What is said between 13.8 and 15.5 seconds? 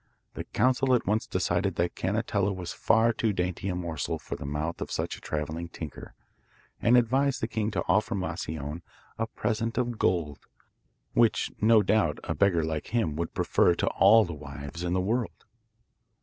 all the wives in the world.